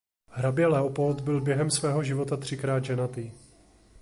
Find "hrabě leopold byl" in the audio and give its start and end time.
0.29-1.41